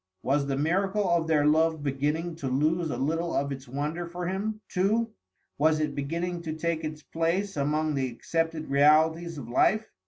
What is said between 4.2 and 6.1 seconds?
him, too; was it